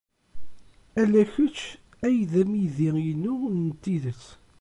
Ala 1.01 1.23
kečč 1.33 1.57
ay 2.07 2.17
d 2.31 2.33
amidi-inu 2.41 3.35
n 3.57 3.61
tidet. 3.81 4.23